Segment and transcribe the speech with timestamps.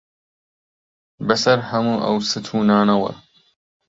[1.27, 3.11] بەسەر هەموو ئەو ستوونانەوە